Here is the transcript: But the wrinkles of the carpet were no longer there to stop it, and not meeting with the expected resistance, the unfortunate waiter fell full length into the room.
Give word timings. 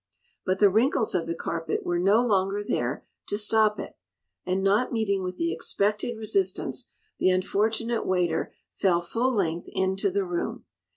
But 0.47 0.57
the 0.57 0.71
wrinkles 0.71 1.13
of 1.13 1.27
the 1.27 1.35
carpet 1.35 1.85
were 1.85 1.99
no 1.99 2.25
longer 2.25 2.63
there 2.63 3.05
to 3.27 3.37
stop 3.37 3.79
it, 3.79 3.95
and 4.47 4.63
not 4.63 4.91
meeting 4.91 5.21
with 5.21 5.37
the 5.37 5.53
expected 5.53 6.17
resistance, 6.17 6.89
the 7.19 7.29
unfortunate 7.29 8.07
waiter 8.07 8.51
fell 8.73 9.01
full 9.01 9.31
length 9.31 9.67
into 9.71 10.09
the 10.09 10.25
room. 10.25 10.65